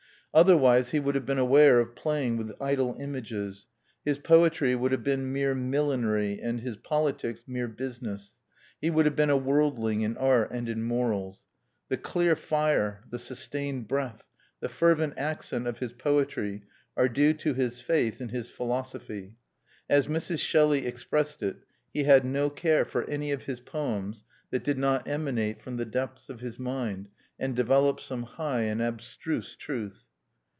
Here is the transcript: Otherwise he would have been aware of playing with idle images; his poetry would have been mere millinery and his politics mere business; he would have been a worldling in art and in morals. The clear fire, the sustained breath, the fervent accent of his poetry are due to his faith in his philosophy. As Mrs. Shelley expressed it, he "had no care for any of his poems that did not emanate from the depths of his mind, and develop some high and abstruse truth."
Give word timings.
Otherwise 0.33 0.91
he 0.91 0.99
would 1.01 1.13
have 1.13 1.25
been 1.25 1.37
aware 1.37 1.81
of 1.81 1.93
playing 1.93 2.37
with 2.37 2.55
idle 2.61 2.95
images; 3.01 3.67
his 4.05 4.17
poetry 4.19 4.73
would 4.73 4.93
have 4.93 5.03
been 5.03 5.33
mere 5.33 5.53
millinery 5.53 6.39
and 6.39 6.61
his 6.61 6.77
politics 6.77 7.43
mere 7.47 7.67
business; 7.67 8.37
he 8.79 8.89
would 8.89 9.03
have 9.05 9.13
been 9.13 9.29
a 9.29 9.35
worldling 9.35 10.03
in 10.03 10.15
art 10.15 10.49
and 10.49 10.69
in 10.69 10.81
morals. 10.81 11.43
The 11.89 11.97
clear 11.97 12.37
fire, 12.37 13.01
the 13.09 13.19
sustained 13.19 13.89
breath, 13.89 14.23
the 14.61 14.69
fervent 14.69 15.15
accent 15.17 15.67
of 15.67 15.79
his 15.79 15.91
poetry 15.91 16.63
are 16.95 17.09
due 17.09 17.33
to 17.33 17.53
his 17.53 17.81
faith 17.81 18.21
in 18.21 18.29
his 18.29 18.49
philosophy. 18.49 19.35
As 19.89 20.07
Mrs. 20.07 20.39
Shelley 20.39 20.85
expressed 20.85 21.43
it, 21.43 21.57
he 21.93 22.03
"had 22.05 22.23
no 22.23 22.49
care 22.49 22.85
for 22.85 23.03
any 23.09 23.33
of 23.33 23.41
his 23.43 23.59
poems 23.59 24.23
that 24.49 24.63
did 24.63 24.77
not 24.79 25.05
emanate 25.09 25.61
from 25.61 25.75
the 25.75 25.83
depths 25.83 26.29
of 26.29 26.39
his 26.39 26.57
mind, 26.57 27.09
and 27.37 27.53
develop 27.53 27.99
some 27.99 28.23
high 28.23 28.61
and 28.61 28.81
abstruse 28.81 29.57
truth." 29.57 30.05